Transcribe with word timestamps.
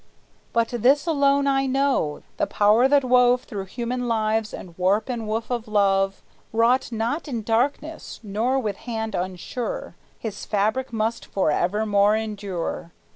But 0.51 0.69
this 0.69 1.05
alone 1.05 1.45
I 1.45 1.67
know: 1.67 2.23
the 2.37 2.47
power 2.47 2.87
that 2.87 3.03
wove 3.03 3.43
Through 3.43 3.65
human 3.65 4.07
lives 4.07 4.49
the 4.49 4.73
warp 4.75 5.09
and 5.09 5.27
woof 5.27 5.51
of 5.51 5.67
love 5.67 6.23
Wrought 6.51 6.91
not 6.91 7.27
in 7.27 7.43
darkness, 7.43 8.19
nor 8.23 8.57
with 8.57 8.77
hand 8.77 9.13
unsure; 9.13 9.93
His 10.17 10.43
fabric 10.43 10.91
must 10.91 11.27
forevermore 11.27 12.15
endure. 12.15 12.91